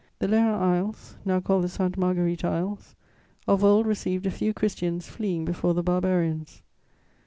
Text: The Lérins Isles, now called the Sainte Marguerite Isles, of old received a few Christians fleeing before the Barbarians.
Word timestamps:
The 0.17 0.25
Lérins 0.25 0.57
Isles, 0.59 1.15
now 1.25 1.39
called 1.41 1.63
the 1.63 1.69
Sainte 1.69 1.95
Marguerite 1.95 2.43
Isles, 2.43 2.95
of 3.47 3.63
old 3.63 3.85
received 3.85 4.25
a 4.25 4.31
few 4.31 4.51
Christians 4.51 5.07
fleeing 5.07 5.45
before 5.45 5.75
the 5.75 5.83
Barbarians. 5.83 6.63